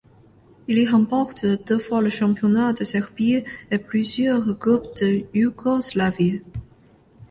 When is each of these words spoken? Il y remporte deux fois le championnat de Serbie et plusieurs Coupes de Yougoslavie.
Il 0.67 0.79
y 0.79 0.87
remporte 0.87 1.45
deux 1.45 1.77
fois 1.77 2.01
le 2.01 2.09
championnat 2.09 2.73
de 2.73 2.83
Serbie 2.83 3.43
et 3.69 3.77
plusieurs 3.77 4.57
Coupes 4.57 4.97
de 4.99 5.25
Yougoslavie. 5.35 6.41